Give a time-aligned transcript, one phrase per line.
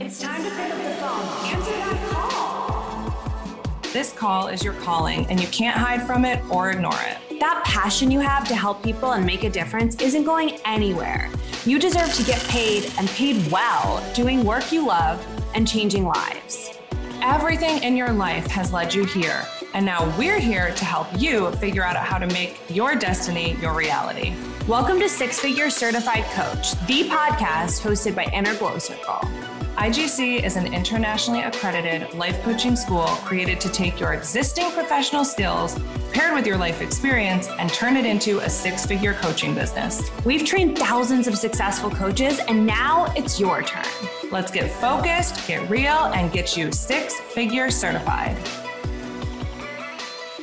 [0.00, 1.26] It's time to pick up the phone.
[1.44, 3.92] Answer that call.
[3.92, 7.40] This call is your calling, and you can't hide from it or ignore it.
[7.40, 11.28] That passion you have to help people and make a difference isn't going anywhere.
[11.64, 15.26] You deserve to get paid and paid well doing work you love
[15.56, 16.78] and changing lives.
[17.20, 19.44] Everything in your life has led you here,
[19.74, 23.74] and now we're here to help you figure out how to make your destiny your
[23.74, 24.32] reality.
[24.68, 29.28] Welcome to Six Figure Certified Coach, the podcast hosted by Inner Glow Circle.
[29.78, 35.78] IGC is an internationally accredited life coaching school created to take your existing professional skills
[36.12, 40.10] paired with your life experience and turn it into a six figure coaching business.
[40.24, 43.84] We've trained thousands of successful coaches, and now it's your turn.
[44.32, 48.36] Let's get focused, get real, and get you six figure certified.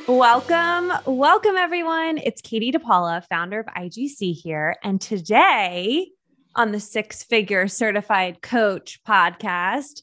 [0.07, 2.19] Welcome, welcome everyone.
[2.19, 4.77] It's Katie Depaola, founder of IGC here.
[4.81, 6.11] And today
[6.55, 10.01] on the Six Figure Certified Coach podcast,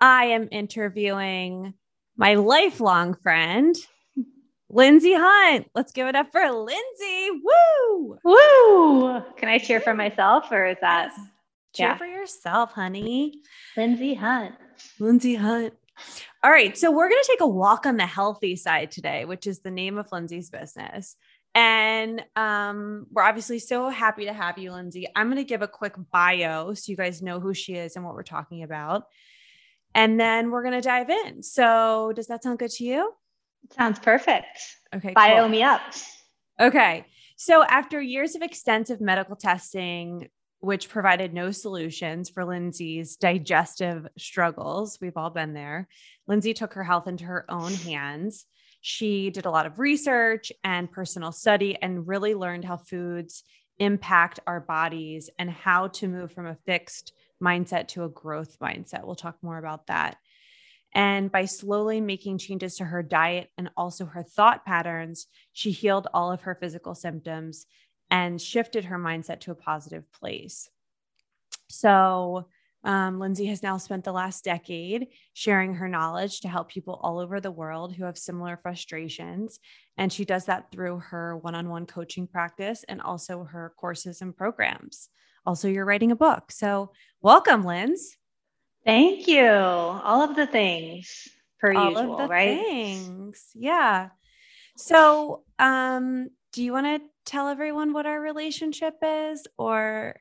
[0.00, 1.74] I am interviewing
[2.16, 3.74] my lifelong friend,
[4.68, 5.68] Lindsay Hunt.
[5.74, 7.30] Let's give it up for Lindsay.
[7.42, 8.18] Woo!
[8.22, 9.22] Woo!
[9.36, 11.10] Can I cheer for myself or is that?
[11.16, 11.28] Yes.
[11.74, 13.40] Cheer for yourself, honey.
[13.76, 14.54] Lindsay Hunt.
[14.98, 15.74] Lindsay Hunt.
[16.44, 16.76] All right.
[16.76, 19.70] So we're going to take a walk on the healthy side today, which is the
[19.70, 21.16] name of Lindsay's business.
[21.58, 25.08] And um, we're obviously so happy to have you, Lindsay.
[25.16, 28.04] I'm going to give a quick bio so you guys know who she is and
[28.04, 29.06] what we're talking about.
[29.92, 31.42] And then we're going to dive in.
[31.42, 33.12] So, does that sound good to you?
[33.76, 34.56] Sounds perfect.
[34.94, 35.12] Okay.
[35.14, 35.48] Bio cool.
[35.48, 35.80] me up.
[36.60, 37.04] Okay.
[37.34, 40.28] So, after years of extensive medical testing,
[40.60, 45.88] which provided no solutions for Lindsay's digestive struggles, we've all been there,
[46.28, 48.46] Lindsay took her health into her own hands
[48.80, 53.42] she did a lot of research and personal study and really learned how foods
[53.78, 57.12] impact our bodies and how to move from a fixed
[57.42, 59.04] mindset to a growth mindset.
[59.04, 60.16] We'll talk more about that.
[60.94, 66.08] And by slowly making changes to her diet and also her thought patterns, she healed
[66.14, 67.66] all of her physical symptoms
[68.10, 70.70] and shifted her mindset to a positive place.
[71.68, 72.48] So,
[72.84, 77.18] um, Lindsay has now spent the last decade sharing her knowledge to help people all
[77.18, 79.58] over the world who have similar frustrations.
[79.96, 84.22] And she does that through her one on one coaching practice and also her courses
[84.22, 85.08] and programs.
[85.44, 86.52] Also, you're writing a book.
[86.52, 88.16] So, welcome, Lindsay.
[88.84, 89.44] Thank you.
[89.48, 91.28] All of the things
[91.60, 92.64] per all usual, of the right?
[92.64, 93.44] Things.
[93.54, 94.10] Yeah.
[94.76, 100.20] So, um, do you want to tell everyone what our relationship is or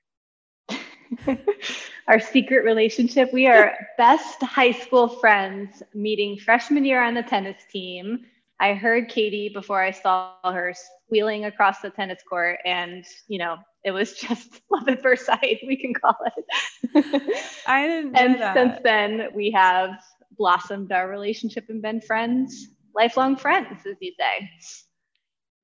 [2.07, 3.31] our secret relationship.
[3.33, 8.25] We are best high school friends meeting freshman year on the tennis team.
[8.59, 10.73] I heard Katie before I saw her
[11.05, 15.59] squealing across the tennis court, and you know, it was just love at first sight,
[15.65, 17.33] we can call it.
[17.67, 18.55] I didn't and that.
[18.55, 19.91] since then, we have
[20.37, 24.49] blossomed our relationship and been friends, lifelong friends, as you say.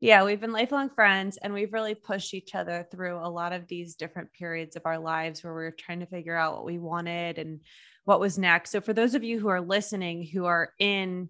[0.03, 3.69] Yeah, we've been lifelong friends and we've really pushed each other through a lot of
[3.69, 6.77] these different periods of our lives where we are trying to figure out what we
[6.77, 7.61] wanted and
[8.03, 8.71] what was next.
[8.71, 11.29] So, for those of you who are listening who are in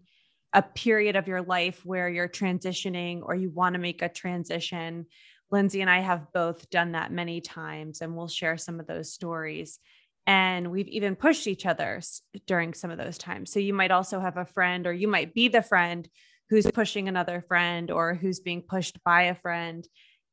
[0.54, 5.06] a period of your life where you're transitioning or you want to make a transition,
[5.52, 9.14] Lindsay and I have both done that many times and we'll share some of those
[9.14, 9.78] stories.
[10.26, 12.02] And we've even pushed each other
[12.48, 13.52] during some of those times.
[13.52, 16.10] So, you might also have a friend or you might be the friend
[16.54, 19.88] who's pushing another friend or who's being pushed by a friend.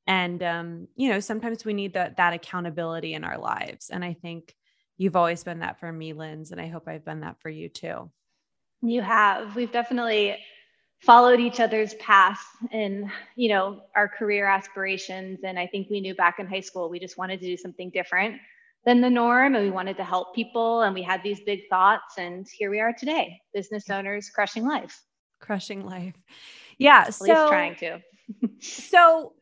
[0.06, 3.88] And um, you know sometimes we need that that accountability in our lives.
[3.88, 4.54] And i think
[4.98, 7.70] you've always been that for me linz and i hope i've been that for you
[7.70, 8.10] too.
[8.82, 9.56] You have.
[9.56, 10.36] We've definitely
[11.00, 15.38] followed each other's path in you know our career aspirations.
[15.42, 17.88] And i think we knew back in high school we just wanted to do something
[17.88, 18.38] different
[18.84, 22.18] than the norm and we wanted to help people and we had these big thoughts
[22.18, 25.00] and here we are today business owners crushing life
[25.40, 26.14] crushing life.
[26.78, 27.04] Yeah.
[27.06, 28.00] At so least trying to.
[28.60, 29.32] so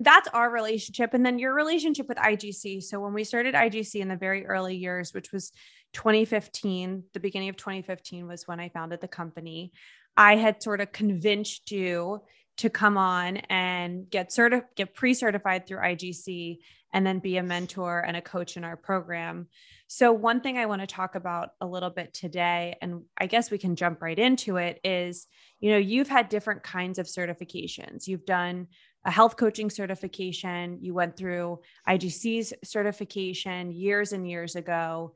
[0.00, 1.14] that's our relationship.
[1.14, 2.82] And then your relationship with IGC.
[2.82, 5.52] So when we started IGC in the very early years, which was
[5.92, 9.72] 2015, the beginning of 2015 was when I founded the company.
[10.16, 12.22] I had sort of convinced you
[12.58, 16.58] to come on and get certi- get pre-certified through IGC
[16.92, 19.48] and then be a mentor and a coach in our program.
[19.96, 23.52] So, one thing I want to talk about a little bit today, and I guess
[23.52, 25.28] we can jump right into it, is
[25.60, 28.08] you know, you've had different kinds of certifications.
[28.08, 28.66] You've done
[29.04, 35.14] a health coaching certification, you went through IGC's certification years and years ago.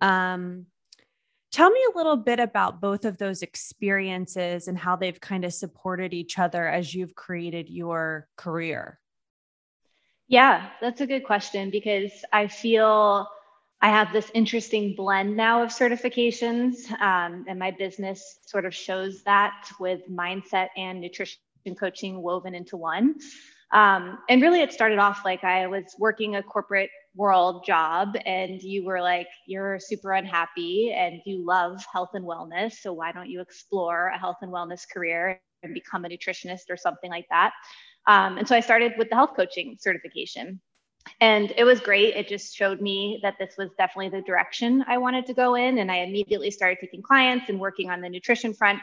[0.00, 0.66] Um,
[1.50, 5.52] tell me a little bit about both of those experiences and how they've kind of
[5.52, 9.00] supported each other as you've created your career.
[10.28, 13.26] Yeah, that's a good question because I feel
[13.82, 19.22] I have this interesting blend now of certifications, um, and my business sort of shows
[19.22, 21.38] that with mindset and nutrition
[21.78, 23.14] coaching woven into one.
[23.72, 28.60] Um, and really, it started off like I was working a corporate world job, and
[28.62, 32.72] you were like, You're super unhappy and you love health and wellness.
[32.82, 36.76] So, why don't you explore a health and wellness career and become a nutritionist or
[36.76, 37.52] something like that?
[38.06, 40.60] Um, and so, I started with the health coaching certification.
[41.20, 42.14] And it was great.
[42.16, 45.78] It just showed me that this was definitely the direction I wanted to go in.
[45.78, 48.80] And I immediately started taking clients and working on the nutrition front.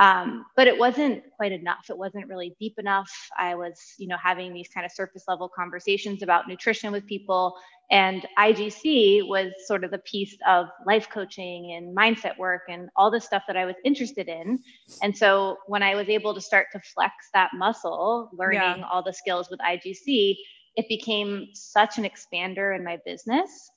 [0.00, 1.86] Um, but it wasn't quite enough.
[1.88, 3.10] It wasn't really deep enough.
[3.38, 7.54] I was, you know, having these kind of surface level conversations about nutrition with people.
[7.90, 13.10] And IGC was sort of the piece of life coaching and mindset work and all
[13.10, 14.58] the stuff that I was interested in.
[15.02, 18.86] And so when I was able to start to flex that muscle, learning yeah.
[18.90, 20.36] all the skills with IGC,
[20.76, 23.70] it became such an expander in my business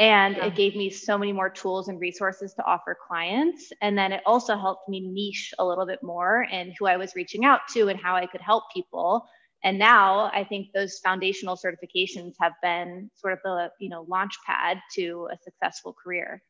[0.00, 0.46] and yeah.
[0.46, 3.70] it gave me so many more tools and resources to offer clients.
[3.82, 7.14] And then it also helped me niche a little bit more in who i was
[7.14, 9.26] reaching out to and how i could help people.
[9.62, 14.34] And now i think those foundational certifications have been sort of the you know launch
[14.46, 16.42] pad to a successful career.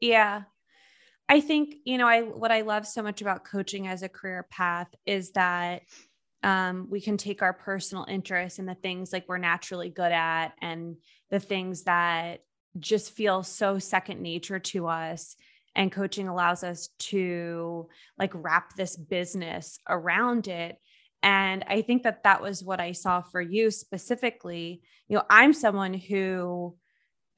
[0.00, 0.42] Yeah.
[1.26, 4.46] I think you know i what i love so much about coaching as a career
[4.50, 5.84] path is that
[6.44, 10.52] um, we can take our personal interests and the things like we're naturally good at
[10.60, 10.96] and
[11.30, 12.40] the things that
[12.78, 15.36] just feel so second nature to us.
[15.74, 17.88] And coaching allows us to
[18.18, 20.76] like wrap this business around it.
[21.22, 24.82] And i think that that was what i saw for you specifically.
[25.08, 26.76] You know i'm someone who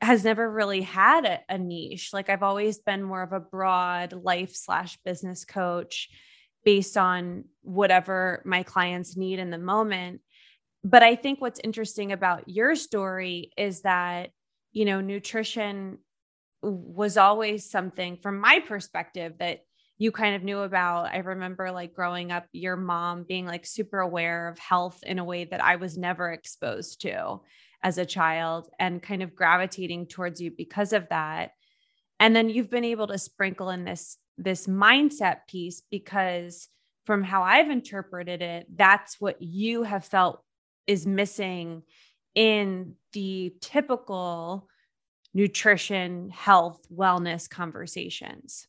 [0.01, 2.11] has never really had a, a niche.
[2.13, 6.11] Like i've always been more of a broad life slash business coach
[6.67, 10.21] based on whatever my clients need in the moment
[10.85, 14.31] but i think what's interesting about your story is that
[14.77, 15.97] you know, nutrition
[16.61, 19.61] was always something from my perspective that
[19.97, 21.07] you kind of knew about.
[21.07, 25.25] I remember like growing up, your mom being like super aware of health in a
[25.25, 27.41] way that I was never exposed to
[27.83, 31.53] as a child and kind of gravitating towards you because of that.
[32.21, 36.69] And then you've been able to sprinkle in this this mindset piece because
[37.05, 40.43] from how I've interpreted it, that's what you have felt
[40.87, 41.83] is missing
[42.35, 44.69] in the typical
[45.33, 48.67] nutrition, health, wellness conversations.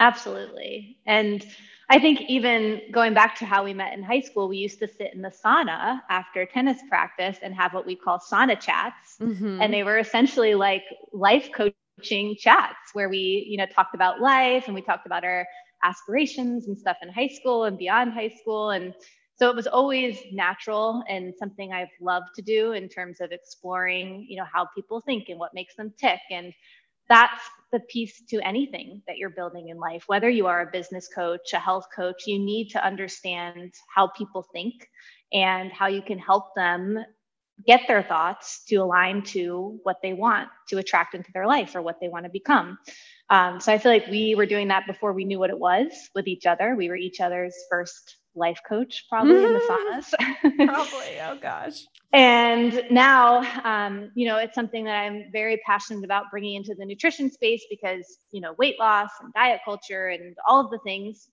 [0.00, 0.96] Absolutely.
[1.06, 1.44] And
[1.90, 4.88] I think even going back to how we met in high school, we used to
[4.88, 9.16] sit in the sauna after tennis practice and have what we call sauna chats.
[9.20, 9.60] Mm-hmm.
[9.60, 14.64] And they were essentially like life coaching chats where we, you know, talked about life
[14.66, 15.46] and we talked about our
[15.82, 18.70] aspirations and stuff in high school and beyond high school.
[18.70, 18.94] And
[19.36, 24.26] so it was always natural and something I've loved to do in terms of exploring,
[24.28, 26.20] you know, how people think and what makes them tick.
[26.30, 26.52] And
[27.08, 27.42] that's
[27.72, 30.04] the piece to anything that you're building in life.
[30.06, 34.46] Whether you are a business coach, a health coach, you need to understand how people
[34.52, 34.88] think
[35.32, 36.98] and how you can help them
[37.66, 41.82] get their thoughts to align to what they want to attract into their life or
[41.82, 42.78] what they want to become.
[43.28, 45.92] Um, so I feel like we were doing that before we knew what it was
[46.14, 46.74] with each other.
[46.74, 49.58] We were each other's first life coach probably in the
[50.14, 50.66] saunas.
[50.66, 51.20] probably.
[51.22, 51.84] Oh gosh.
[52.12, 56.84] And now, um, you know, it's something that I'm very passionate about bringing into the
[56.84, 61.28] nutrition space because, you know, weight loss and diet culture and all of the things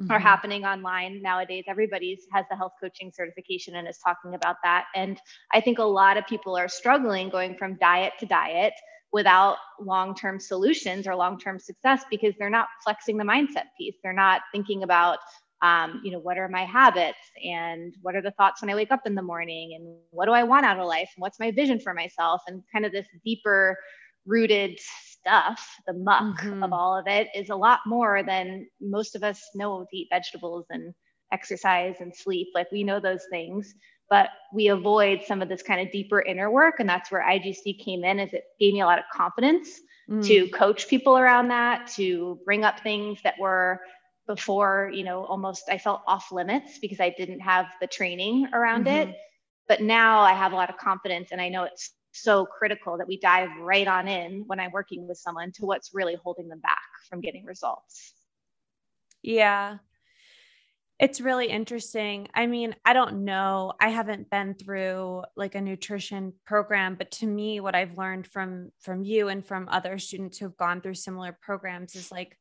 [0.00, 0.10] mm-hmm.
[0.10, 1.64] are happening online nowadays.
[1.68, 4.86] Everybody's has the health coaching certification and is talking about that.
[4.94, 5.20] And
[5.52, 8.74] I think a lot of people are struggling going from diet to diet
[9.12, 13.96] without long-term solutions or long-term success because they're not flexing the mindset piece.
[14.02, 15.18] They're not thinking about
[15.62, 18.90] um, you know, what are my habits and what are the thoughts when I wake
[18.90, 21.52] up in the morning and what do I want out of life and what's my
[21.52, 23.78] vision for myself and kind of this deeper
[24.26, 26.62] rooted stuff, the muck mm-hmm.
[26.62, 30.08] of all of it is a lot more than most of us know to eat
[30.10, 30.94] vegetables and
[31.32, 32.48] exercise and sleep.
[32.54, 33.74] Like we know those things,
[34.10, 36.80] but we avoid some of this kind of deeper inner work.
[36.80, 40.24] And that's where IGC came in as it gave me a lot of confidence mm.
[40.26, 43.80] to coach people around that, to bring up things that were
[44.26, 48.86] before, you know, almost I felt off limits because I didn't have the training around
[48.86, 49.10] mm-hmm.
[49.10, 49.16] it.
[49.68, 53.08] But now I have a lot of confidence and I know it's so critical that
[53.08, 56.60] we dive right on in when I'm working with someone to what's really holding them
[56.60, 56.78] back
[57.08, 58.14] from getting results.
[59.22, 59.78] Yeah.
[60.98, 62.28] It's really interesting.
[62.32, 63.72] I mean, I don't know.
[63.80, 68.70] I haven't been through like a nutrition program, but to me what I've learned from
[68.80, 72.38] from you and from other students who've gone through similar programs is like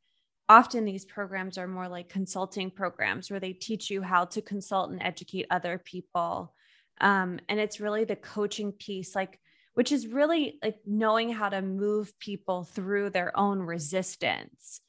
[0.48, 4.92] often these programs are more like consulting programs where they teach you how to consult
[4.92, 6.54] and educate other people.
[7.00, 9.16] Um, and it's really the coaching piece.
[9.16, 9.40] Like
[9.74, 14.82] which is really like knowing how to move people through their own resistance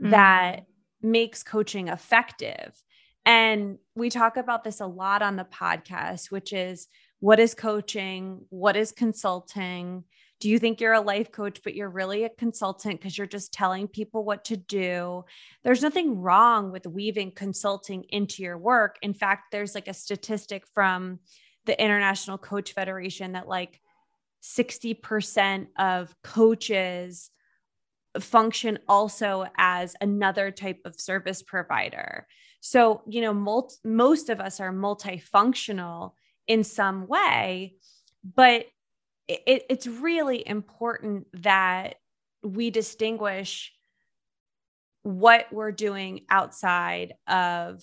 [0.00, 0.10] mm-hmm.
[0.10, 0.66] that
[1.02, 2.82] makes coaching effective.
[3.26, 6.88] And we talk about this a lot on the podcast, which is
[7.20, 8.46] what is coaching?
[8.48, 10.04] What is consulting?
[10.40, 13.52] Do you think you're a life coach, but you're really a consultant because you're just
[13.52, 15.24] telling people what to do?
[15.62, 18.96] There's nothing wrong with weaving consulting into your work.
[19.02, 21.18] In fact, there's like a statistic from
[21.66, 23.80] the International Coach Federation that like
[24.42, 27.30] 60% of coaches
[28.18, 32.26] function also as another type of service provider.
[32.60, 36.12] So, you know, mul- most of us are multifunctional
[36.46, 37.74] in some way,
[38.24, 38.66] but
[39.28, 41.94] it, it's really important that
[42.42, 43.72] we distinguish
[45.02, 47.82] what we're doing outside of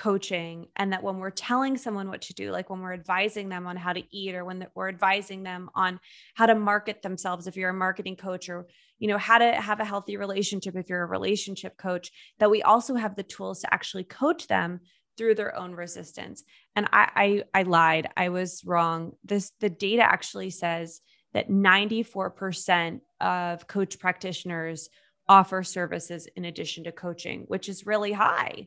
[0.00, 3.66] coaching and that when we're telling someone what to do like when we're advising them
[3.66, 6.00] on how to eat or when we're advising them on
[6.34, 8.66] how to market themselves if you're a marketing coach or
[8.98, 12.62] you know how to have a healthy relationship if you're a relationship coach that we
[12.62, 14.80] also have the tools to actually coach them
[15.18, 16.44] through their own resistance.
[16.74, 18.08] And I, I i lied.
[18.16, 19.12] I was wrong.
[19.22, 21.02] This the data actually says
[21.34, 24.88] that 94% of coach practitioners
[25.28, 28.66] offer services in addition to coaching which is really high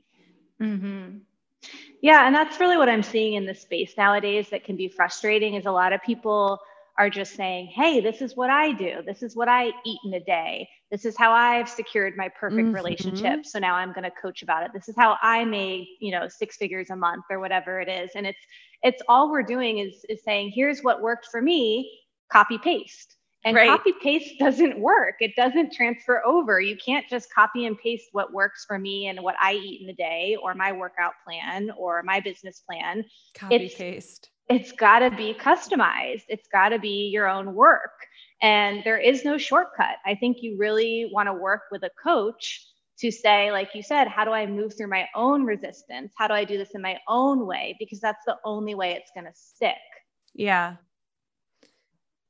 [0.61, 1.17] Mm-hmm.
[2.01, 5.53] Yeah, and that's really what I'm seeing in the space nowadays that can be frustrating
[5.53, 6.59] is a lot of people
[6.97, 9.01] are just saying, "Hey, this is what I do.
[9.05, 10.69] This is what I eat in a day.
[10.91, 12.75] This is how I've secured my perfect mm-hmm.
[12.75, 13.45] relationship.
[13.45, 14.71] So now I'm going to coach about it.
[14.73, 18.11] This is how I made, you know, six figures a month or whatever it is."
[18.15, 18.45] And it's
[18.83, 21.89] it's all we're doing is is saying, "Here's what worked for me.
[22.29, 23.67] Copy paste." And right.
[23.67, 25.15] copy paste doesn't work.
[25.19, 26.61] It doesn't transfer over.
[26.61, 29.87] You can't just copy and paste what works for me and what I eat in
[29.87, 33.03] the day or my workout plan or my business plan.
[33.35, 34.29] Copy it's, paste.
[34.49, 36.23] It's got to be customized.
[36.29, 37.91] It's got to be your own work.
[38.41, 39.97] And there is no shortcut.
[40.05, 42.65] I think you really want to work with a coach
[42.99, 46.13] to say, like you said, how do I move through my own resistance?
[46.17, 47.75] How do I do this in my own way?
[47.79, 49.75] Because that's the only way it's going to stick.
[50.33, 50.75] Yeah.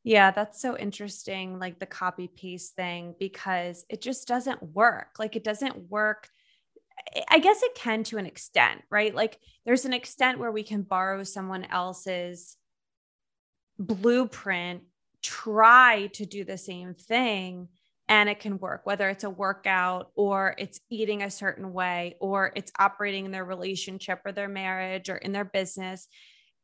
[0.03, 5.15] Yeah, that's so interesting, like the copy paste thing, because it just doesn't work.
[5.17, 6.27] Like it doesn't work.
[7.29, 9.15] I guess it can to an extent, right?
[9.15, 12.57] Like there's an extent where we can borrow someone else's
[13.79, 14.83] blueprint,
[15.21, 17.69] try to do the same thing,
[18.09, 22.51] and it can work, whether it's a workout or it's eating a certain way or
[22.55, 26.07] it's operating in their relationship or their marriage or in their business.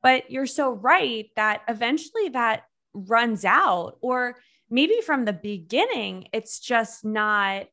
[0.03, 4.35] But you're so right that eventually that runs out or
[4.69, 7.67] maybe from the beginning it's just not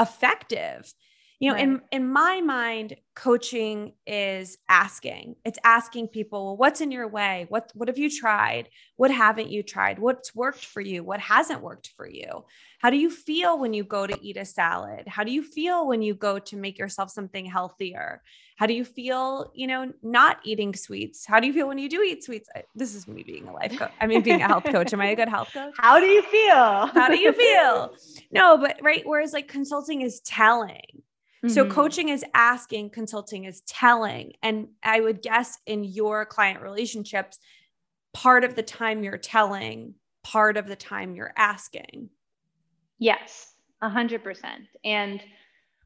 [0.00, 0.92] effective
[1.40, 1.64] you know right.
[1.64, 5.36] in in my mind coaching is asking.
[5.44, 7.46] It's asking people well, what's in your way?
[7.48, 8.68] What what have you tried?
[8.96, 9.98] What haven't you tried?
[9.98, 11.04] What's worked for you?
[11.04, 12.44] What hasn't worked for you?
[12.78, 15.08] How do you feel when you go to eat a salad?
[15.08, 18.22] How do you feel when you go to make yourself something healthier?
[18.56, 21.26] How do you feel you know not eating sweets?
[21.26, 22.48] How do you feel when you do eat sweets?
[22.74, 24.92] This is me being a life coach i mean being a health coach.
[24.92, 25.74] Am i a good health coach?
[25.78, 26.86] How do you feel?
[26.86, 27.94] How do you feel?
[28.30, 31.02] No but right whereas like consulting is telling
[31.48, 31.72] so mm-hmm.
[31.72, 34.32] coaching is asking, consulting is telling.
[34.42, 37.38] And I would guess in your client relationships,
[38.14, 42.08] part of the time you're telling, part of the time you're asking.
[42.98, 44.62] Yes, a hundred percent.
[44.84, 45.22] And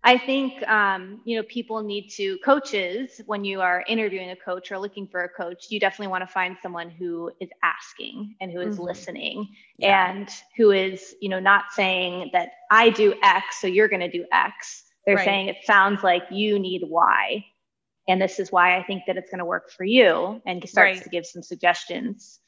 [0.05, 4.71] I think um, you know people need to coaches when you are interviewing a coach
[4.71, 5.67] or looking for a coach.
[5.71, 8.85] You definitely want to find someone who is asking and who is mm-hmm.
[8.85, 9.49] listening
[9.79, 10.11] yeah.
[10.11, 14.11] and who is you know not saying that I do X, so you're going to
[14.11, 15.25] do X they're right.
[15.25, 17.43] saying it sounds like you need Y.
[18.09, 20.99] And this is why I think that it's going to work for you and starts
[20.99, 21.03] right.
[21.03, 22.41] to give some suggestions.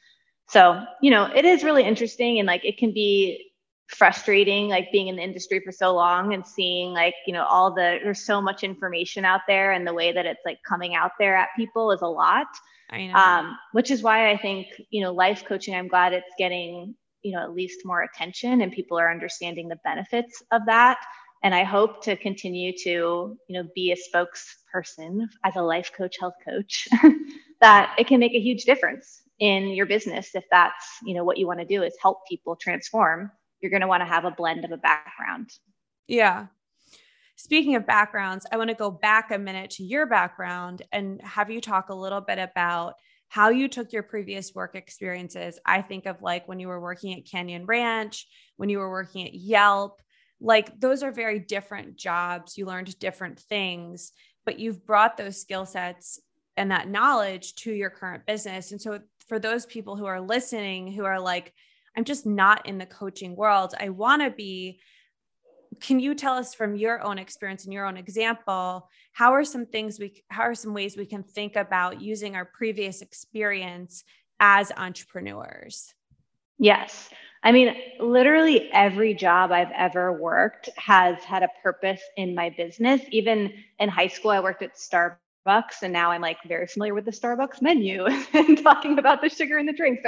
[0.47, 3.51] So, you know, it is really interesting and like it can be
[3.87, 7.73] frustrating like being in the industry for so long and seeing like you know all
[7.73, 11.11] the there's so much information out there and the way that it's like coming out
[11.19, 12.47] there at people is a lot
[12.89, 13.13] I know.
[13.15, 17.33] Um, which is why i think you know life coaching i'm glad it's getting you
[17.33, 20.97] know at least more attention and people are understanding the benefits of that
[21.43, 26.17] and I hope to continue to, you know, be a spokesperson as a life coach,
[26.19, 26.87] health coach,
[27.61, 31.37] that it can make a huge difference in your business if that's, you know, what
[31.37, 33.31] you want to do is help people transform.
[33.59, 35.49] You're going to want to have a blend of a background.
[36.07, 36.47] Yeah.
[37.35, 41.49] Speaking of backgrounds, I want to go back a minute to your background and have
[41.49, 42.95] you talk a little bit about
[43.29, 45.57] how you took your previous work experiences.
[45.65, 49.25] I think of like when you were working at Canyon Ranch, when you were working
[49.25, 50.01] at Yelp,
[50.41, 52.57] like those are very different jobs.
[52.57, 54.11] You learned different things,
[54.45, 56.19] but you've brought those skill sets
[56.57, 58.71] and that knowledge to your current business.
[58.71, 61.53] And so for those people who are listening who are like,
[61.95, 64.79] I'm just not in the coaching world, I want to be.
[65.79, 69.65] Can you tell us from your own experience and your own example, how are some
[69.65, 74.03] things we, how are some ways we can think about using our previous experience
[74.39, 75.93] as entrepreneurs?
[76.59, 77.09] Yes.
[77.43, 83.01] I mean, literally every job I've ever worked has had a purpose in my business.
[83.09, 87.05] Even in high school, I worked at Starbucks, and now I'm like very familiar with
[87.05, 90.03] the Starbucks menu and talking about the sugar in the drinks,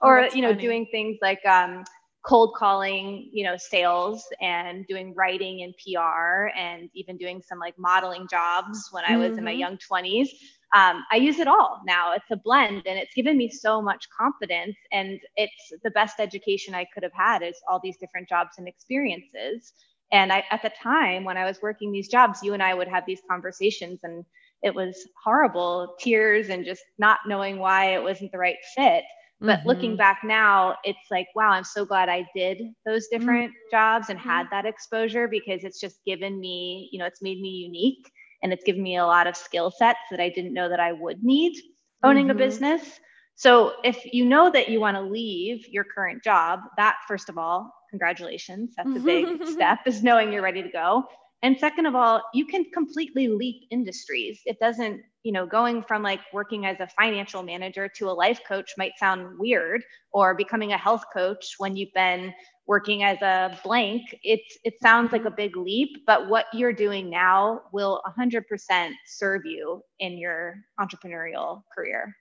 [0.00, 0.62] or, oh, you know, funny.
[0.62, 1.84] doing things like um,
[2.24, 7.78] cold calling, you know, sales and doing writing and PR, and even doing some like
[7.78, 9.38] modeling jobs when I was mm-hmm.
[9.38, 9.60] in my mm-hmm.
[9.60, 10.28] young 20s
[10.74, 12.12] um, I use it all now.
[12.12, 14.76] It's a blend and it's given me so much confidence.
[14.92, 18.68] And it's the best education I could have had is all these different jobs and
[18.68, 19.72] experiences.
[20.12, 22.88] And I, at the time when I was working these jobs, you and I would
[22.88, 24.24] have these conversations and
[24.62, 29.04] it was horrible tears and just not knowing why it wasn't the right fit.
[29.40, 29.68] But mm-hmm.
[29.68, 33.76] looking back now, it's like, wow, I'm so glad I did those different mm-hmm.
[33.76, 37.48] jobs and had that exposure because it's just given me, you know, it's made me
[37.50, 38.10] unique
[38.42, 40.92] and it's given me a lot of skill sets that I didn't know that I
[40.92, 41.56] would need
[42.02, 42.36] owning mm-hmm.
[42.36, 43.00] a business.
[43.34, 47.38] So if you know that you want to leave your current job, that first of
[47.38, 48.74] all, congratulations.
[48.76, 51.04] That's a big step is knowing you're ready to go.
[51.42, 54.40] And second of all, you can completely leap industries.
[54.44, 58.40] It doesn't, you know, going from like working as a financial manager to a life
[58.46, 62.34] coach might sound weird or becoming a health coach when you've been
[62.68, 67.08] working as a blank, it, it sounds like a big leap, but what you're doing
[67.10, 72.14] now will 100% serve you in your entrepreneurial career.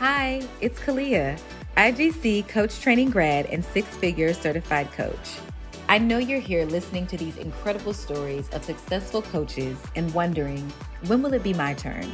[0.00, 1.40] Hi, it's Kalia,
[1.76, 5.38] IGC coach training grad and six figure certified coach.
[5.88, 10.70] I know you're here listening to these incredible stories of successful coaches and wondering,
[11.06, 12.12] when will it be my turn?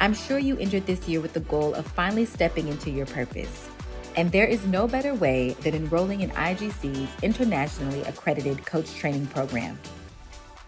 [0.00, 3.68] I'm sure you entered this year with the goal of finally stepping into your purpose.
[4.16, 9.78] And there is no better way than enrolling in IGC's internationally accredited coach training program.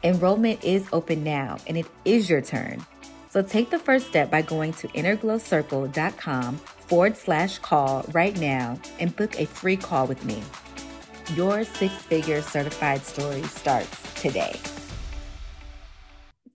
[0.02, 2.84] Enrollment is open now, and it is your turn.
[3.30, 9.14] So take the first step by going to innerglowcircle.com forward slash call right now and
[9.14, 10.42] book a free call with me.
[11.34, 14.58] Your six figure certified story starts today.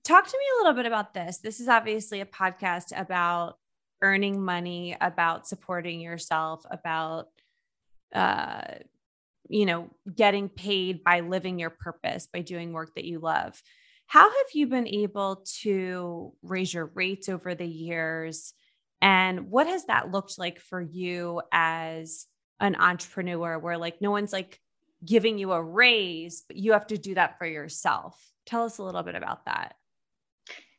[0.04, 1.38] Talk to me a little bit about this.
[1.38, 3.58] This is obviously a podcast about
[4.02, 7.28] earning money, about supporting yourself, about
[8.14, 8.62] uh,
[9.52, 13.62] you know, getting paid by living your purpose, by doing work that you love.
[14.08, 18.54] How have you been able to raise your rates over the years?
[19.02, 22.28] And what has that looked like for you as
[22.60, 24.60] an entrepreneur where like no one's like
[25.04, 28.22] giving you a raise, but you have to do that for yourself?
[28.46, 29.76] Tell us a little bit about that.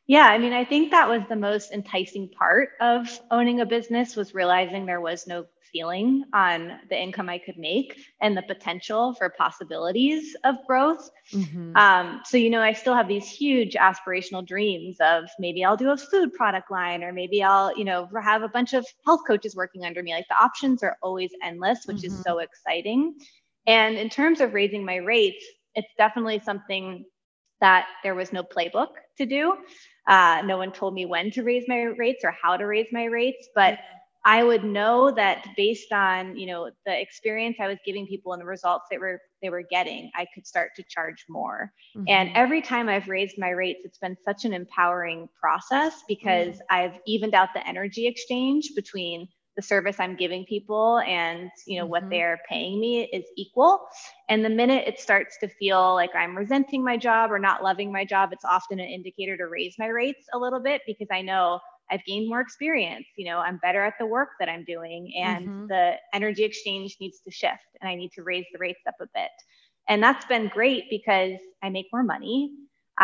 [0.05, 4.17] Yeah, I mean, I think that was the most enticing part of owning a business
[4.17, 9.13] was realizing there was no ceiling on the income I could make and the potential
[9.13, 11.09] for possibilities of growth.
[11.31, 11.77] Mm-hmm.
[11.77, 15.91] Um, so, you know, I still have these huge aspirational dreams of maybe I'll do
[15.91, 19.55] a food product line or maybe I'll, you know, have a bunch of health coaches
[19.55, 20.13] working under me.
[20.13, 22.07] Like the options are always endless, which mm-hmm.
[22.07, 23.15] is so exciting.
[23.67, 27.05] And in terms of raising my rates, it's definitely something
[27.61, 29.55] that there was no playbook to do.
[30.07, 33.05] Uh, no one told me when to raise my rates or how to raise my
[33.05, 33.79] rates, but
[34.25, 38.41] I would know that based on you know the experience I was giving people and
[38.41, 41.71] the results they were they were getting, I could start to charge more.
[41.95, 42.05] Mm-hmm.
[42.07, 46.75] And every time I've raised my rates, it's been such an empowering process because mm-hmm.
[46.75, 51.83] I've evened out the energy exchange between the service I'm giving people and you know
[51.83, 51.91] mm-hmm.
[51.91, 53.87] what they're paying me is equal.
[54.29, 57.91] And the minute it starts to feel like I'm resenting my job or not loving
[57.91, 61.21] my job, it's often an indicator to raise my rates a little bit because I
[61.21, 61.59] know
[61.91, 63.05] I've gained more experience.
[63.17, 65.67] You know, I'm better at the work that I'm doing, and mm-hmm.
[65.67, 69.05] the energy exchange needs to shift, and I need to raise the rates up a
[69.13, 69.31] bit.
[69.89, 72.51] And that's been great because I make more money.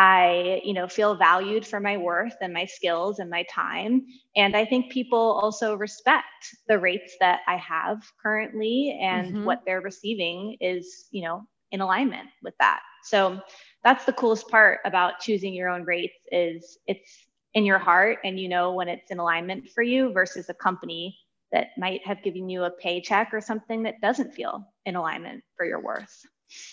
[0.00, 4.06] I, you know, feel valued for my worth and my skills and my time.
[4.34, 9.44] And I think people also respect the rates that I have currently and mm-hmm.
[9.44, 12.80] what they're receiving is, you know, in alignment with that.
[13.04, 13.42] So
[13.84, 18.40] that's the coolest part about choosing your own rates is it's in your heart and
[18.40, 21.14] you know when it's in alignment for you versus a company
[21.52, 25.66] that might have given you a paycheck or something that doesn't feel in alignment for
[25.66, 26.24] your worth.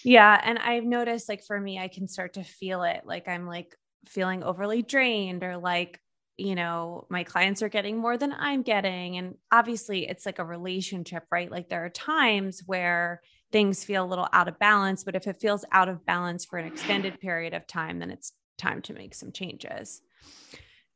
[0.04, 0.40] Yeah.
[0.44, 3.02] And I've noticed like for me, I can start to feel it.
[3.06, 6.00] Like I'm like feeling overly drained or like,
[6.38, 9.18] you know, my clients are getting more than I'm getting.
[9.18, 11.52] And obviously it's like a relationship, right?
[11.52, 15.42] Like there are times where things feel a little out of balance, but if it
[15.42, 19.16] feels out of balance for an extended period of time, then it's time to make
[19.16, 20.02] some changes.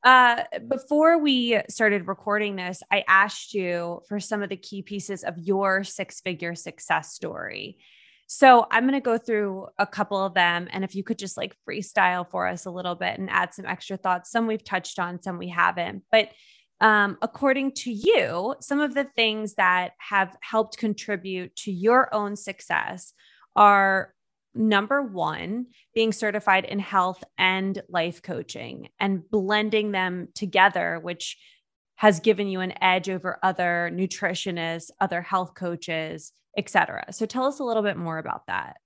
[0.03, 5.23] Uh, before we started recording this, I asked you for some of the key pieces
[5.23, 7.77] of your six figure success story.
[8.33, 10.69] So I'm going to go through a couple of them.
[10.71, 13.65] And if you could just like freestyle for us a little bit and add some
[13.65, 16.03] extra thoughts, some we've touched on, some we haven't.
[16.13, 16.29] But
[16.79, 22.37] um, according to you, some of the things that have helped contribute to your own
[22.37, 23.11] success
[23.57, 24.13] are
[24.55, 31.37] number one, being certified in health and life coaching and blending them together, which
[32.01, 37.05] has given you an edge over other nutritionists, other health coaches, et cetera.
[37.13, 38.77] So tell us a little bit more about that.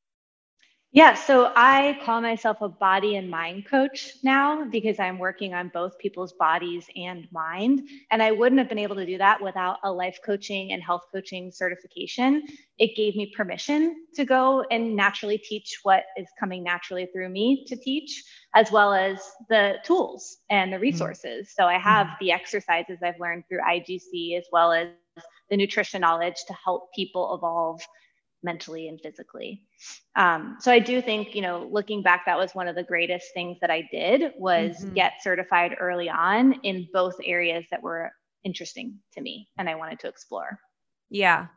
[0.91, 5.71] Yeah, so I call myself a body and mind coach now because I'm working on
[5.73, 7.87] both people's bodies and mind.
[8.11, 11.03] And I wouldn't have been able to do that without a life coaching and health
[11.13, 12.43] coaching certification.
[12.77, 17.65] It gave me permission to go and naturally teach what is coming naturally through me
[17.67, 18.23] to teach,
[18.55, 20.83] as well as the tools and the mm-hmm.
[20.83, 21.53] resources.
[21.53, 22.25] So I have mm-hmm.
[22.25, 24.87] the exercises I've learned through IGC, as well as
[25.49, 27.81] the nutrition knowledge to help people evolve
[28.41, 29.63] mentally and physically.
[30.15, 33.27] Um, so I do think, you know, looking back, that was one of the greatest
[33.33, 34.93] things that I did was mm-hmm.
[34.93, 38.11] get certified early on in both areas that were
[38.43, 40.59] interesting to me and I wanted to explore.
[41.09, 41.47] Yeah.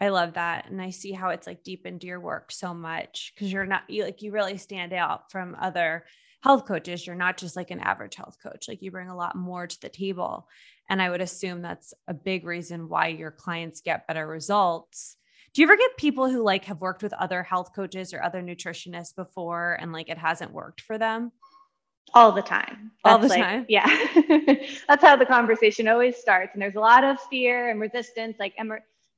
[0.00, 0.68] I love that.
[0.68, 3.88] And I see how it's like deep into your work so much because you're not
[3.88, 6.04] you like you really stand out from other
[6.42, 7.06] health coaches.
[7.06, 8.68] You're not just like an average health coach.
[8.68, 10.48] Like you bring a lot more to the table.
[10.88, 15.16] And I would assume that's a big reason why your clients get better results
[15.56, 18.42] do you ever get people who like have worked with other health coaches or other
[18.42, 21.32] nutritionists before and like it hasn't worked for them?
[22.12, 22.90] All the time.
[23.02, 23.66] That's All the like, time.
[23.70, 23.86] Yeah.
[24.86, 26.50] That's how the conversation always starts.
[26.52, 28.36] And there's a lot of fear and resistance.
[28.38, 28.70] Like, am,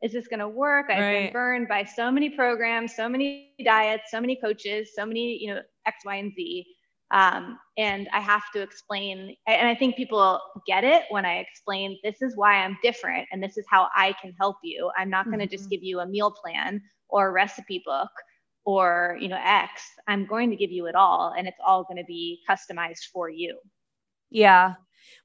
[0.03, 0.87] is this going to work?
[0.91, 1.25] I've right.
[1.25, 5.53] been burned by so many programs, so many diets, so many coaches, so many, you
[5.53, 6.67] know, X, Y, and Z.
[7.11, 11.99] Um, and I have to explain, and I think people get it when I explain
[12.05, 14.91] this is why I'm different and this is how I can help you.
[14.97, 15.53] I'm not going to mm-hmm.
[15.53, 18.11] just give you a meal plan or a recipe book
[18.69, 19.83] or you know X.
[20.07, 23.31] I'm going to give you it all, and it's all going to be customized for
[23.31, 23.59] you.
[24.31, 24.75] Yeah,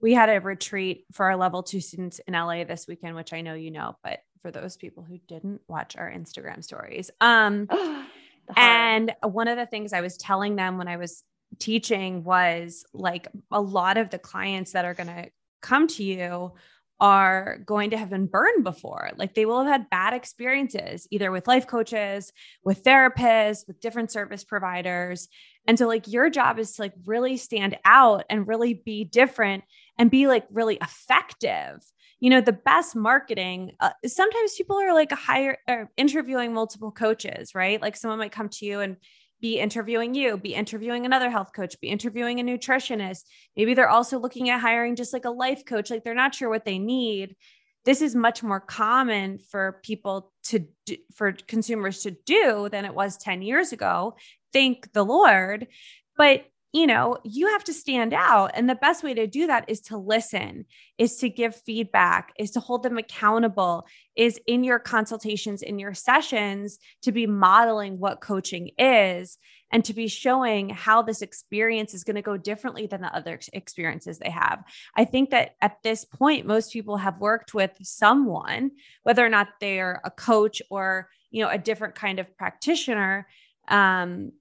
[0.02, 3.42] we had a retreat for our level two students in LA this weekend, which I
[3.42, 7.68] know you know, but for those people who didn't watch our Instagram stories, um.
[8.58, 11.24] and one of the things I was telling them when I was
[11.60, 15.30] teaching was like a lot of the clients that are going to
[15.62, 16.54] come to you
[17.00, 19.12] are going to have been burned before.
[19.18, 22.32] Like they will have had bad experiences, either with life coaches,
[22.64, 25.28] with therapists, with different service providers.
[25.68, 29.64] And so, like, your job is to like really stand out and really be different
[29.98, 31.84] and be like really effective.
[32.24, 37.54] You know, the best marketing, uh, sometimes people are like higher or interviewing multiple coaches,
[37.54, 37.82] right?
[37.82, 38.96] Like someone might come to you and
[39.42, 43.24] be interviewing you, be interviewing another health coach, be interviewing a nutritionist.
[43.58, 46.50] Maybe they're also looking at hiring just like a life coach, like they're not sure
[46.50, 47.36] what they need.
[47.84, 52.96] This is much more common for people to do, for consumers to do than it
[52.96, 54.16] was 10 years ago.
[54.54, 55.68] Thank the Lord.
[56.16, 58.52] But you know, you have to stand out.
[58.56, 60.66] And the best way to do that is to listen,
[60.98, 65.94] is to give feedback, is to hold them accountable, is in your consultations, in your
[65.94, 69.38] sessions, to be modeling what coaching is
[69.72, 73.40] and to be showing how this experience is going to go differently than the other
[73.54, 74.64] experiences they have.
[74.96, 78.72] I think that at this point, most people have worked with someone,
[79.04, 83.28] whether or not they're a coach or, you know, a different kind of practitioner.
[83.68, 84.32] Um,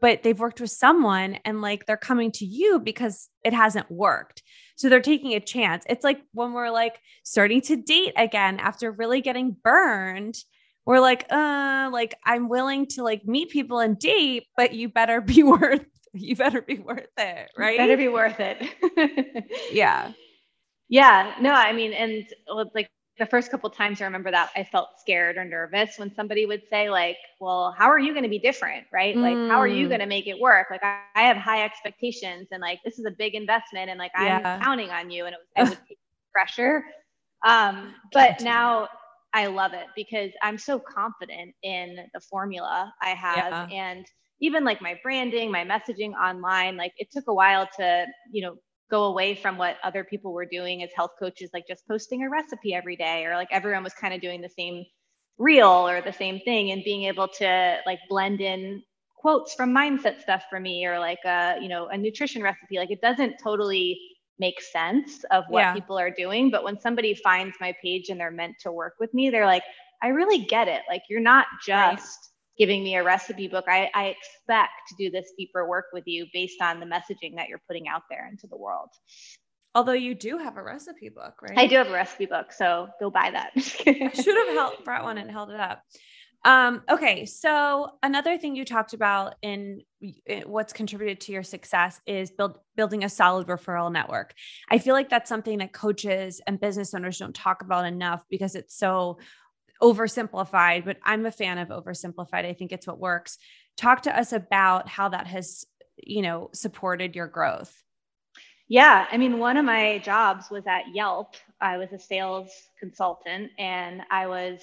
[0.00, 4.42] but they've worked with someone and like they're coming to you because it hasn't worked.
[4.76, 5.84] So they're taking a chance.
[5.88, 10.36] It's like when we're like starting to date again after really getting burned,
[10.84, 15.20] we're like, uh, like I'm willing to like meet people and date, but you better
[15.20, 17.72] be worth you better be worth it, right?
[17.72, 19.48] You better be worth it.
[19.72, 20.12] yeah.
[20.88, 21.34] Yeah.
[21.40, 22.26] No, I mean, and
[22.74, 26.46] like the first couple times I remember that I felt scared or nervous when somebody
[26.46, 29.16] would say like, "Well, how are you going to be different, right?
[29.16, 29.90] Like, how are you mm.
[29.90, 30.68] going to make it work?
[30.70, 34.12] Like, I, I, have high expectations, and like this is a big investment, and like
[34.18, 34.40] yeah.
[34.44, 35.98] I'm counting on you." And it was, it would take
[36.32, 36.84] pressure.
[37.46, 38.88] Um, but now
[39.34, 43.76] I love it because I'm so confident in the formula I have, yeah.
[43.76, 44.06] and
[44.40, 46.78] even like my branding, my messaging online.
[46.78, 48.56] Like, it took a while to, you know,
[48.92, 52.28] go away from what other people were doing as health coaches, like just posting a
[52.28, 54.84] recipe every day, or like everyone was kind of doing the same
[55.38, 58.82] reel or the same thing, and being able to like blend in
[59.16, 62.76] quotes from mindset stuff for me, or like a you know a nutrition recipe.
[62.76, 63.98] Like it doesn't totally
[64.38, 65.72] make sense of what yeah.
[65.72, 69.14] people are doing, but when somebody finds my page and they're meant to work with
[69.14, 69.64] me, they're like,
[70.02, 70.82] I really get it.
[70.88, 73.64] Like you're not just giving me a recipe book.
[73.68, 77.48] I, I expect to do this deeper work with you based on the messaging that
[77.48, 78.90] you're putting out there into the world.
[79.74, 81.58] Although you do have a recipe book, right?
[81.58, 83.52] I do have a recipe book, so go buy that.
[83.56, 85.82] I should have held, brought one and held it up.
[86.44, 89.82] Um, okay, so another thing you talked about in,
[90.26, 94.34] in, what's contributed to your success is build, building a solid referral network.
[94.68, 98.56] I feel like that's something that coaches and business owners don't talk about enough because
[98.56, 99.18] it's so
[99.82, 102.46] oversimplified, but I'm a fan of oversimplified.
[102.46, 103.38] I think it's what works.
[103.76, 105.66] Talk to us about how that has,
[105.96, 107.82] you know, supported your growth.
[108.68, 111.34] Yeah, I mean, one of my jobs was at Yelp.
[111.60, 114.60] I was a sales consultant and I was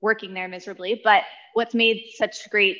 [0.00, 1.00] working there miserably.
[1.02, 2.78] But what's made such great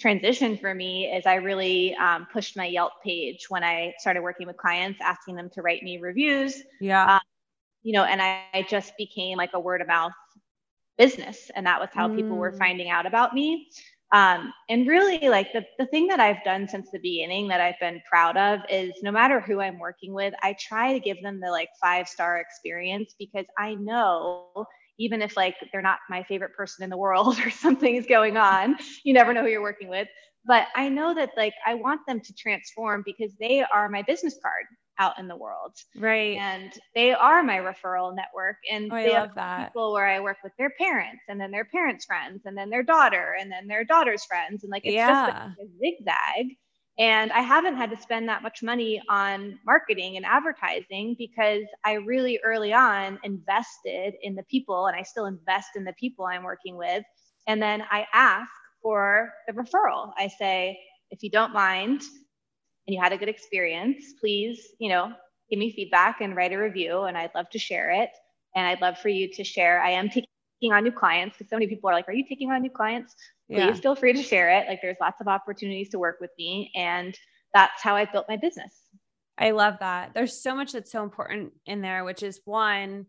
[0.00, 4.46] transition for me is I really um, pushed my Yelp page when I started working
[4.46, 6.62] with clients, asking them to write me reviews.
[6.80, 7.14] Yeah.
[7.14, 7.20] Um,
[7.82, 10.12] you know, and I, I, just became like a word of mouth
[10.98, 11.50] business.
[11.54, 12.16] And that was how mm.
[12.16, 12.58] people were mm.
[12.58, 13.68] finding out about me.
[14.10, 17.78] Um, and really, like the, the thing that I've done since the beginning that I've
[17.78, 21.40] been proud of is no matter who I'm working with, I try to give them
[21.40, 24.66] the like five star experience because I know
[24.98, 28.36] even if like they're not my favorite person in the world or something is going
[28.36, 30.08] on you never know who you're working with
[30.44, 34.38] but i know that like i want them to transform because they are my business
[34.42, 34.66] card
[34.98, 39.34] out in the world right and they are my referral network and oh, they have
[39.34, 39.68] that.
[39.68, 42.82] people where i work with their parents and then their parents friends and then their
[42.82, 45.26] daughter and then their daughter's friends and like it's yeah.
[45.26, 46.56] just like a zigzag
[46.98, 51.92] and I haven't had to spend that much money on marketing and advertising because I
[51.92, 56.42] really early on invested in the people and I still invest in the people I'm
[56.42, 57.04] working with.
[57.46, 58.50] And then I ask
[58.82, 60.10] for the referral.
[60.18, 60.76] I say,
[61.10, 62.02] if you don't mind
[62.88, 65.12] and you had a good experience, please, you know,
[65.50, 68.08] give me feedback and write a review and I'd love to share it.
[68.56, 69.80] And I'd love for you to share.
[69.82, 72.50] I am taking on new clients because so many people are like, Are you taking
[72.50, 73.14] on new clients?
[73.50, 73.74] please yeah.
[73.74, 74.68] feel free to share it.
[74.68, 76.70] Like there's lots of opportunities to work with me.
[76.74, 77.16] And
[77.54, 78.72] that's how I built my business.
[79.38, 80.12] I love that.
[80.14, 83.06] There's so much that's so important in there, which is one,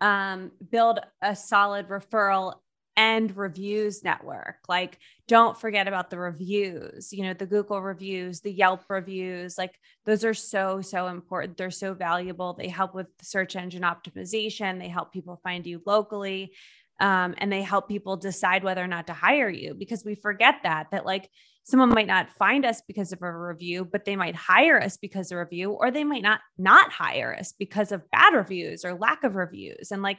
[0.00, 2.54] um, build a solid referral
[3.00, 4.56] and reviews network.
[4.68, 9.56] Like, don't forget about the reviews, you know, the Google reviews, the Yelp reviews.
[9.56, 11.56] Like, those are so, so important.
[11.56, 12.52] They're so valuable.
[12.52, 16.52] They help with search engine optimization, they help people find you locally
[17.00, 20.56] um, and they help people decide whether or not to hire you because we forget
[20.64, 21.30] that that like
[21.64, 25.32] someone might not find us because of a review but they might hire us because
[25.32, 28.92] of a review or they might not not hire us because of bad reviews or
[28.92, 30.18] lack of reviews and like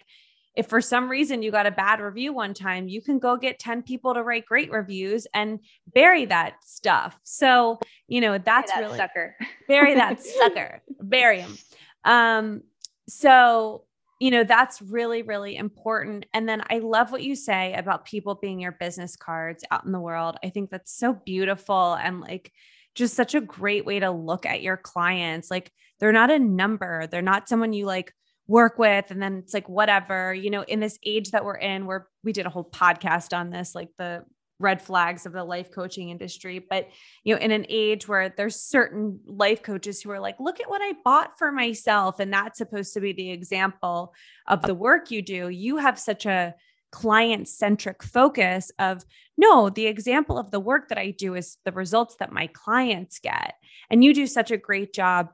[0.56, 3.60] if for some reason you got a bad review one time you can go get
[3.60, 5.60] 10 people to write great reviews and
[5.94, 9.36] bury that stuff so you know that's that really sucker
[9.68, 11.58] bury that sucker bury him
[12.04, 12.62] um
[13.08, 13.84] so
[14.22, 16.28] you know, that's really, really important.
[16.32, 19.92] And then I love what you say about people being your business cards out in
[19.92, 20.38] the world.
[20.44, 22.52] I think that's so beautiful and like
[22.94, 25.50] just such a great way to look at your clients.
[25.50, 28.14] Like they're not a number, they're not someone you like
[28.52, 31.86] work with and then it's like whatever you know in this age that we're in
[31.86, 34.24] where we did a whole podcast on this like the
[34.60, 36.90] red flags of the life coaching industry but
[37.24, 40.70] you know in an age where there's certain life coaches who are like look at
[40.70, 44.14] what i bought for myself and that's supposed to be the example
[44.48, 46.54] of the work you do you have such a
[46.92, 49.06] client centric focus of
[49.38, 53.18] no the example of the work that i do is the results that my clients
[53.20, 53.54] get
[53.90, 55.30] and you do such a great job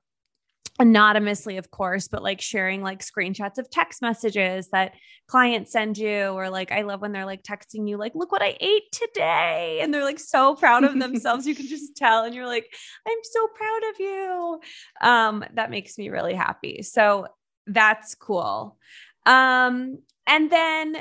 [0.80, 4.94] anonymously of course but like sharing like screenshots of text messages that
[5.28, 8.44] clients send you or like i love when they're like texting you like look what
[8.44, 11.48] i ate today and they're like so proud of themselves.
[11.48, 12.74] You can just tell and you're like
[13.08, 14.60] i'm so proud of you.
[15.02, 16.82] Um that makes me really happy.
[16.84, 17.28] So
[17.66, 18.78] that's cool.
[19.26, 20.98] Um and then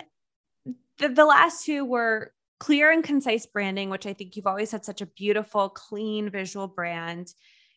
[0.98, 4.82] the, the last two were clear and concise branding which i think you've always had
[4.82, 7.28] such a beautiful clean visual brand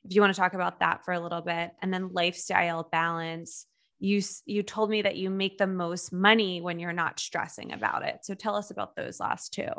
[0.06, 3.66] if you want to talk about that for a little bit and then lifestyle balance
[4.00, 8.04] you you told me that you make the most money when you're not stressing about
[8.04, 9.70] it so tell us about those last two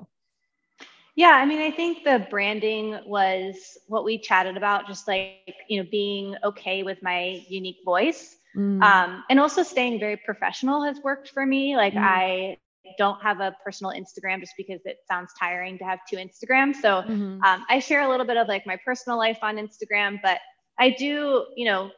[1.16, 5.82] yeah i mean i think the branding was what we chatted about just like you
[5.82, 8.82] know being okay with my unique voice mm.
[8.82, 12.02] um, and also staying very professional has worked for me like mm.
[12.02, 12.56] i
[12.98, 16.76] don't have a personal Instagram just because it sounds tiring to have two Instagrams.
[16.76, 17.42] So mm-hmm.
[17.42, 20.38] um, I share a little bit of like my personal life on Instagram, but
[20.78, 21.90] I do, you know,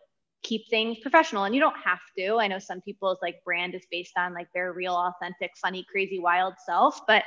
[0.42, 2.36] keep things professional and you don't have to.
[2.36, 6.18] I know some people's like brand is based on like their real, authentic, funny, crazy,
[6.18, 7.22] wild self, but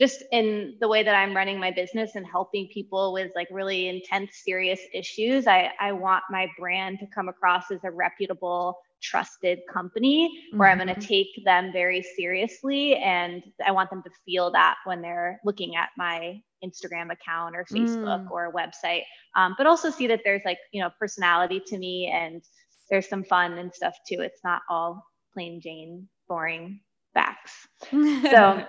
[0.00, 3.88] just in the way that I'm running my business and helping people with like really
[3.88, 9.60] intense, serious issues, I, I want my brand to come across as a reputable, trusted
[9.72, 10.80] company where mm-hmm.
[10.80, 12.96] I'm going to take them very seriously.
[12.96, 17.64] And I want them to feel that when they're looking at my Instagram account or
[17.64, 18.30] Facebook mm.
[18.30, 19.02] or website,
[19.36, 22.42] um, but also see that there's like, you know, personality to me and
[22.90, 24.20] there's some fun and stuff too.
[24.20, 26.80] It's not all plain Jane, boring
[27.14, 27.52] facts.
[27.90, 28.64] so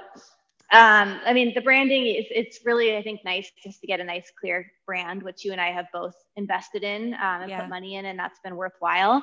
[0.72, 4.04] um, I mean, the branding is it's really I think nice just to get a
[4.04, 7.60] nice clear brand, which you and I have both invested in um, and yeah.
[7.60, 9.22] put money in, and that's been worthwhile.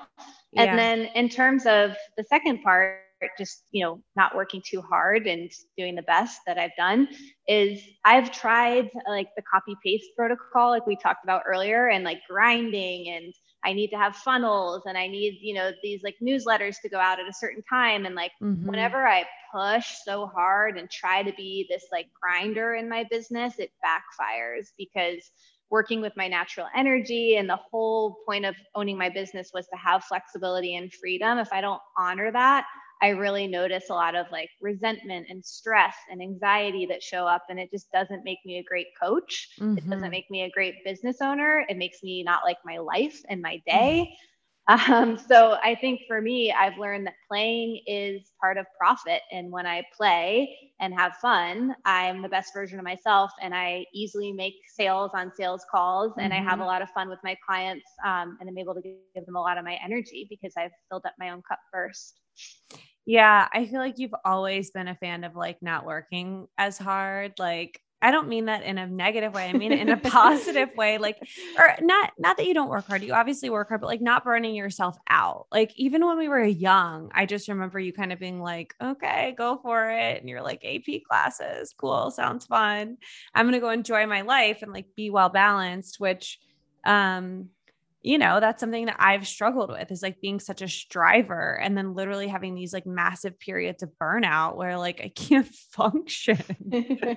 [0.52, 0.64] Yeah.
[0.64, 2.98] And then in terms of the second part,
[3.38, 7.08] just you know not working too hard and doing the best that I've done
[7.46, 12.20] is I've tried like the copy paste protocol, like we talked about earlier, and like
[12.28, 13.32] grinding and
[13.68, 16.98] I need to have funnels and I need, you know, these like newsletters to go
[16.98, 18.06] out at a certain time.
[18.06, 18.66] And like mm-hmm.
[18.66, 23.58] whenever I push so hard and try to be this like grinder in my business,
[23.58, 25.30] it backfires because
[25.68, 29.76] working with my natural energy and the whole point of owning my business was to
[29.76, 31.36] have flexibility and freedom.
[31.36, 32.64] If I don't honor that,
[33.00, 37.44] I really notice a lot of like resentment and stress and anxiety that show up.
[37.48, 39.50] And it just doesn't make me a great coach.
[39.60, 39.78] Mm-hmm.
[39.78, 40.10] It doesn't mm-hmm.
[40.10, 41.64] make me a great business owner.
[41.68, 44.12] It makes me not like my life and my day.
[44.68, 49.22] Um, so I think for me, I've learned that playing is part of profit.
[49.32, 53.86] And when I play and have fun, I'm the best version of myself and I
[53.94, 56.46] easily make sales on sales calls and mm-hmm.
[56.46, 56.68] I have a mm-hmm.
[56.68, 59.56] lot of fun with my clients um, and I'm able to give them a lot
[59.56, 62.20] of my energy because I've filled up my own cup first.
[63.06, 67.32] Yeah, I feel like you've always been a fan of like not working as hard.
[67.38, 69.48] Like I don't mean that in a negative way.
[69.48, 70.98] I mean in a positive way.
[70.98, 71.18] Like,
[71.58, 73.02] or not not that you don't work hard.
[73.02, 75.46] You obviously work hard, but like not burning yourself out.
[75.50, 79.34] Like even when we were young, I just remember you kind of being like, okay,
[79.36, 80.20] go for it.
[80.20, 82.98] And you're like, AP classes, cool, sounds fun.
[83.34, 86.38] I'm gonna go enjoy my life and like be well balanced, which
[86.84, 87.48] um
[88.08, 91.76] you know that's something that i've struggled with is like being such a striver and
[91.76, 96.42] then literally having these like massive periods of burnout where like i can't function.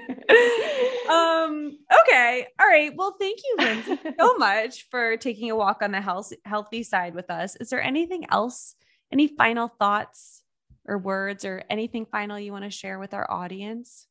[1.10, 1.78] Um
[2.08, 2.48] okay.
[2.58, 2.94] All right.
[2.96, 7.16] Well thank you lindsay so much for taking a walk on the health healthy side
[7.16, 7.58] with us.
[7.58, 8.76] Is there anything else
[9.12, 10.42] any final thoughts
[10.88, 14.08] or words or anything final you want to share with our audience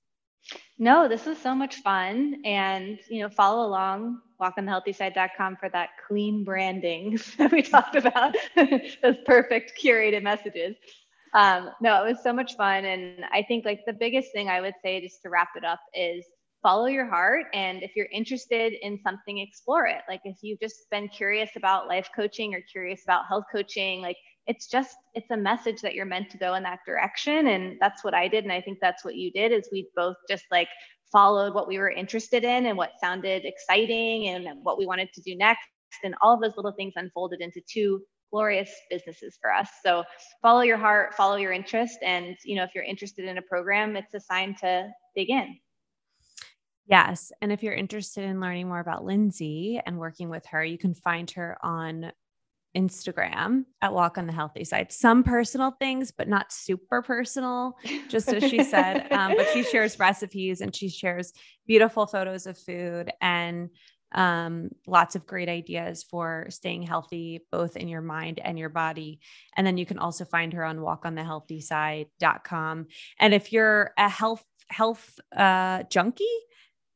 [0.79, 2.40] no, this was so much fun.
[2.44, 9.16] And, you know, follow along, walkonthehealthyside.com for that clean branding that we talked about, those
[9.26, 10.76] perfect curated messages.
[11.35, 12.85] Um, no, it was so much fun.
[12.85, 15.81] And I think like the biggest thing I would say just to wrap it up
[15.94, 16.24] is
[16.62, 17.46] follow your heart.
[17.55, 20.03] And if you're interested in something, explore it.
[20.09, 24.16] Like if you've just been curious about life coaching or curious about health coaching, like
[24.51, 28.03] it's just it's a message that you're meant to go in that direction and that's
[28.03, 30.67] what i did and i think that's what you did is we both just like
[31.13, 35.23] followed what we were interested in and what sounded exciting and what we wanted to
[35.23, 35.69] do next
[36.03, 40.03] and all of those little things unfolded into two glorious businesses for us so
[40.43, 43.97] follow your heart follow your interest and you know if you're interested in a program
[43.97, 45.57] it's a sign to dig in
[46.87, 47.31] Yes.
[47.41, 50.93] And if you're interested in learning more about Lindsay and working with her, you can
[50.93, 52.11] find her on
[52.77, 54.93] Instagram at Walk on the Healthy Side.
[54.93, 57.77] Some personal things, but not super personal,
[58.09, 59.09] just as she said.
[59.21, 61.33] Um, but she shares recipes and she shares
[61.67, 63.71] beautiful photos of food and
[64.13, 69.21] um, lots of great ideas for staying healthy, both in your mind and your body.
[69.57, 72.87] And then you can also find her on walkonthehealthyside.com.
[73.19, 76.25] And if you're a health, health uh, junkie,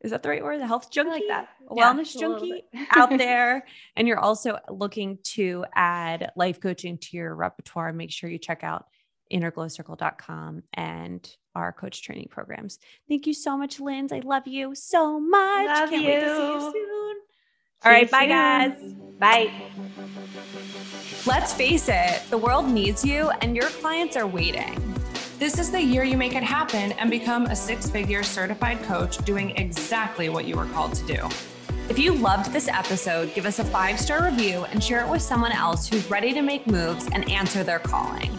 [0.04, 0.60] is that the right word?
[0.60, 1.48] The health junkie, like that.
[1.68, 2.64] wellness yeah, junkie
[2.94, 3.64] out there.
[3.96, 7.90] And you're also looking to add life coaching to your repertoire.
[7.92, 8.86] Make sure you check out
[9.32, 12.78] innerglowcircle.com and our coach training programs.
[13.08, 14.12] Thank you so much, Linz.
[14.12, 15.66] I love you so much.
[15.66, 16.08] Love Can't you.
[16.08, 17.16] wait to see you soon.
[17.84, 18.78] All right, bye, guys.
[19.18, 19.52] Bye.
[21.26, 24.78] Let's face it, the world needs you, and your clients are waiting.
[25.44, 29.18] This is the year you make it happen and become a six figure certified coach
[29.26, 31.28] doing exactly what you were called to do.
[31.90, 35.20] If you loved this episode, give us a five star review and share it with
[35.20, 38.30] someone else who's ready to make moves and answer their calling.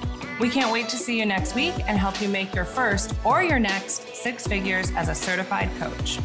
[0.42, 3.44] We can't wait to see you next week and help you make your first or
[3.44, 6.18] your next six figures as a certified coach.